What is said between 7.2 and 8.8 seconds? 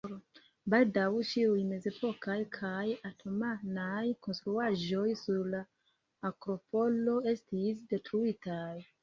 estis detruitaj.